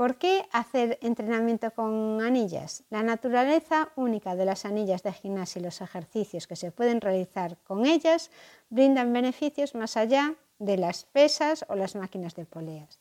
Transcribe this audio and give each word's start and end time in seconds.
¿Por 0.00 0.16
qué 0.16 0.48
hacer 0.50 0.98
entrenamiento 1.02 1.70
con 1.72 2.22
anillas? 2.22 2.84
La 2.88 3.02
naturaleza 3.02 3.90
única 3.96 4.34
de 4.34 4.46
las 4.46 4.64
anillas 4.64 5.02
de 5.02 5.12
gimnasia 5.12 5.60
y 5.60 5.62
los 5.62 5.82
ejercicios 5.82 6.46
que 6.46 6.56
se 6.56 6.72
pueden 6.72 7.02
realizar 7.02 7.58
con 7.64 7.84
ellas 7.84 8.30
brindan 8.70 9.12
beneficios 9.12 9.74
más 9.74 9.98
allá 9.98 10.36
de 10.58 10.78
las 10.78 11.04
pesas 11.04 11.66
o 11.68 11.74
las 11.74 11.96
máquinas 11.96 12.34
de 12.34 12.46
poleas. 12.46 12.98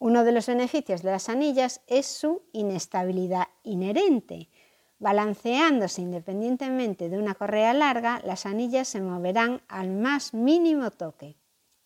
Uno 0.00 0.24
de 0.24 0.32
los 0.32 0.48
beneficios 0.48 1.02
de 1.02 1.12
las 1.12 1.28
anillas 1.28 1.80
es 1.86 2.06
su 2.06 2.42
inestabilidad 2.50 3.46
inherente. 3.62 4.48
Balanceándose 4.98 6.02
independientemente 6.02 7.08
de 7.08 7.18
una 7.18 7.36
correa 7.36 7.72
larga, 7.72 8.20
las 8.24 8.46
anillas 8.46 8.88
se 8.88 9.00
moverán 9.00 9.62
al 9.68 9.90
más 9.90 10.34
mínimo 10.34 10.90
toque. 10.90 11.36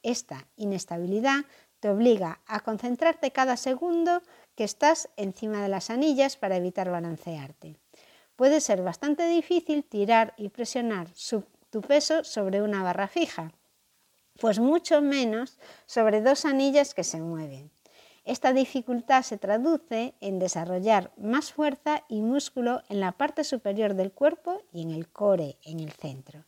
Esta 0.03 0.47
inestabilidad 0.57 1.45
te 1.85 1.91
obliga 1.91 2.41
a 2.47 2.61
concentrarte 2.61 3.31
cada 3.31 3.59
segundo 3.59 4.23
que 4.55 4.65
estás 4.65 5.11
encima 5.19 5.63
de 5.63 5.69
las 5.69 5.91
anillas 5.91 6.39
para 6.39 6.57
evitar 6.57 6.91
balancearte. 6.91 7.77
Puede 8.37 8.63
ser 8.63 8.83
bastante 8.83 9.29
difícil 9.29 9.85
tirar 9.85 10.33
y 10.39 10.49
presionar 10.49 11.09
tu 11.69 11.83
peso 11.83 12.25
sobre 12.25 12.63
una 12.63 12.83
barra 12.83 13.07
fija, 13.07 13.53
pues 14.41 14.61
mucho 14.61 15.03
menos 15.03 15.59
sobre 15.85 16.23
dos 16.23 16.47
anillas 16.47 16.95
que 16.95 17.05
se 17.05 17.21
mueven. 17.21 17.71
Esta 18.25 18.55
dificultad 18.55 19.23
se 19.23 19.37
traduce 19.37 20.15
en 20.23 20.39
desarrollar 20.39 21.13
más 21.19 21.53
fuerza 21.53 22.05
y 22.09 22.23
músculo 22.23 22.81
en 22.89 23.01
la 23.01 23.13
parte 23.13 23.45
superior 23.45 23.93
del 23.93 24.11
cuerpo 24.11 24.63
y 24.73 24.81
en 24.81 24.91
el 24.91 25.11
core, 25.11 25.59
en 25.65 25.81
el 25.81 25.93
centro. 25.93 26.47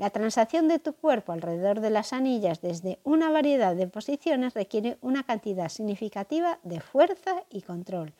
La 0.00 0.08
transacción 0.08 0.66
de 0.66 0.78
tu 0.78 0.94
cuerpo 0.94 1.32
alrededor 1.32 1.80
de 1.80 1.90
las 1.90 2.14
anillas 2.14 2.62
desde 2.62 3.00
una 3.04 3.30
variedad 3.30 3.76
de 3.76 3.86
posiciones 3.86 4.54
requiere 4.54 4.96
una 5.02 5.24
cantidad 5.24 5.68
significativa 5.68 6.58
de 6.62 6.80
fuerza 6.80 7.44
y 7.50 7.60
control 7.60 8.14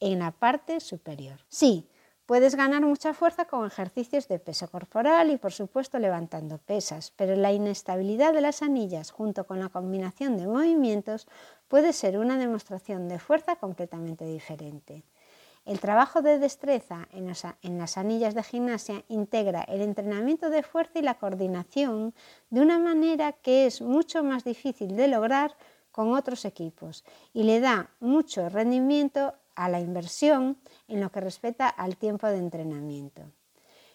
en 0.00 0.20
la 0.20 0.30
parte 0.30 0.80
superior. 0.80 1.38
Sí, 1.50 1.90
puedes 2.24 2.54
ganar 2.54 2.80
mucha 2.80 3.12
fuerza 3.12 3.44
con 3.44 3.66
ejercicios 3.66 4.28
de 4.28 4.38
peso 4.38 4.70
corporal 4.70 5.30
y 5.30 5.36
por 5.36 5.52
supuesto 5.52 5.98
levantando 5.98 6.56
pesas, 6.56 7.12
pero 7.14 7.36
la 7.36 7.52
inestabilidad 7.52 8.32
de 8.32 8.40
las 8.40 8.62
anillas 8.62 9.10
junto 9.10 9.46
con 9.46 9.60
la 9.60 9.68
combinación 9.68 10.38
de 10.38 10.46
movimientos 10.46 11.28
puede 11.68 11.92
ser 11.92 12.16
una 12.16 12.38
demostración 12.38 13.08
de 13.08 13.18
fuerza 13.18 13.56
completamente 13.56 14.24
diferente. 14.24 15.04
El 15.66 15.80
trabajo 15.80 16.22
de 16.22 16.38
destreza 16.38 17.08
en, 17.12 17.26
las 17.78 17.98
anillas 17.98 18.36
de 18.36 18.44
gimnasia 18.44 19.02
integra 19.08 19.62
el 19.62 19.80
entrenamiento 19.80 20.48
de 20.48 20.62
fuerza 20.62 21.00
y 21.00 21.02
la 21.02 21.18
coordinación 21.18 22.14
de 22.50 22.60
una 22.60 22.78
manera 22.78 23.32
que 23.32 23.66
es 23.66 23.82
mucho 23.82 24.22
más 24.22 24.44
difícil 24.44 24.94
de 24.94 25.08
lograr 25.08 25.56
con 25.90 26.14
otros 26.14 26.44
equipos 26.44 27.04
y 27.32 27.42
le 27.42 27.58
da 27.58 27.90
mucho 27.98 28.48
rendimiento 28.48 29.34
a 29.56 29.68
la 29.68 29.80
inversión 29.80 30.56
en 30.86 31.00
lo 31.00 31.10
que 31.10 31.20
respecta 31.20 31.68
al 31.68 31.96
tiempo 31.96 32.28
de 32.28 32.38
entrenamiento. 32.38 33.22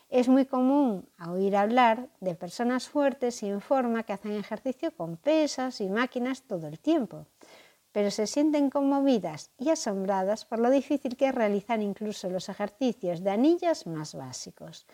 Es 0.10 0.28
muy 0.28 0.46
común 0.46 1.08
oír 1.26 1.56
hablar 1.56 2.10
de 2.20 2.36
personas 2.36 2.90
fuertes 2.90 3.44
y 3.44 3.48
en 3.48 3.62
forma 3.62 4.04
que 4.04 4.12
hacen 4.12 4.34
ejercicio 4.34 4.94
con 4.94 5.16
pesas 5.16 5.80
y 5.80 5.88
máquinas 5.88 6.42
todo 6.42 6.68
el 6.68 6.80
tiempo 6.80 7.28
pero 7.92 8.12
se 8.12 8.28
sienten 8.28 8.70
conmovidas 8.70 9.52
y 9.58 9.70
asombradas 9.70 10.46
por 10.46 10.60
lo 10.60 10.70
difícil 10.70 11.18
que 11.18 11.28
es 11.28 11.36
realizar 11.36 11.82
incluso 11.82 12.30
los 12.30 12.50
ejercicios 12.50 13.24
de 13.24 13.32
anillas 13.32 13.88
más 13.88 14.16
básicos. 14.16 14.86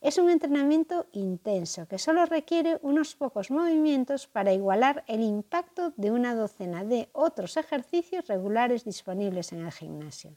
Es 0.00 0.18
un 0.18 0.28
entrenamiento 0.28 1.06
intenso 1.12 1.88
que 1.88 1.98
solo 1.98 2.26
requiere 2.26 2.78
unos 2.82 3.16
pocos 3.16 3.50
movimientos 3.50 4.26
para 4.26 4.52
igualar 4.52 5.02
el 5.06 5.22
impacto 5.22 5.94
de 5.96 6.10
una 6.10 6.34
docena 6.34 6.84
de 6.84 7.08
otros 7.12 7.56
ejercicios 7.56 8.26
regulares 8.26 8.84
disponibles 8.84 9.52
en 9.52 9.64
el 9.64 9.72
gimnasio. 9.72 10.36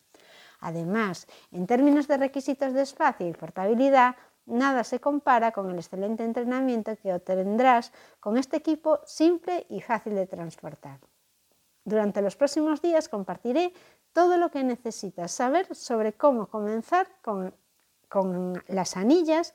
Además, 0.59 1.27
en 1.51 1.67
términos 1.67 2.07
de 2.07 2.17
requisitos 2.17 2.73
de 2.73 2.81
espacio 2.81 3.27
y 3.27 3.33
portabilidad, 3.33 4.15
nada 4.45 4.83
se 4.83 4.99
compara 4.99 5.51
con 5.51 5.69
el 5.69 5.75
excelente 5.75 6.23
entrenamiento 6.23 6.95
que 6.95 7.13
obtendrás 7.13 7.91
con 8.19 8.37
este 8.37 8.57
equipo 8.57 9.01
simple 9.05 9.65
y 9.69 9.81
fácil 9.81 10.15
de 10.15 10.25
transportar. 10.25 10.99
Durante 11.87 12.21
los 12.21 12.35
próximos 12.35 12.81
días 12.81 13.07
compartiré 13.07 13.71
todo 14.11 14.35
lo 14.35 14.51
que 14.51 14.61
necesitas 14.61 15.31
saber 15.31 15.73
sobre 15.73 16.11
cómo 16.11 16.47
comenzar 16.47 17.07
con, 17.21 17.53
las 18.67 18.97
anillas 18.97 19.53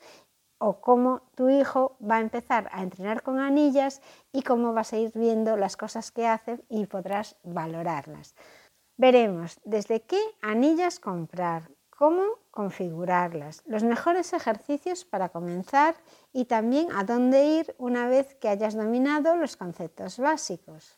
o 0.57 0.81
cómo 0.81 1.29
tu 1.35 1.49
hijo 1.49 1.95
va 2.01 2.15
a 2.15 2.21
empezar 2.21 2.69
a 2.71 2.81
entrenar 2.81 3.21
con 3.21 3.39
anillas 3.39 4.01
y 4.31 4.41
cómo 4.41 4.73
vas 4.73 4.93
a 4.93 4.97
ir 4.97 5.11
viendo 5.13 5.57
las 5.57 5.77
cosas 5.77 6.09
que 6.09 6.25
hace 6.25 6.59
y 6.69 6.87
podrás 6.87 7.35
valorarlas. 7.43 8.33
Veremos 8.97 9.59
desde 9.63 10.01
qué 10.01 10.19
anillas 10.41 10.99
comprar, 10.99 11.69
cómo 11.91 12.23
configurarlas, 12.49 13.61
los 13.67 13.83
mejores 13.83 14.33
ejercicios 14.33 15.05
para 15.05 15.29
comenzar 15.29 15.93
y 16.31 16.45
también 16.45 16.87
a 16.95 17.03
dónde 17.03 17.45
ir 17.45 17.75
una 17.77 18.07
vez 18.07 18.33
que 18.33 18.49
hayas 18.49 18.73
dominado 18.73 19.35
los 19.35 19.55
conceptos 19.55 20.17
básicos. 20.17 20.97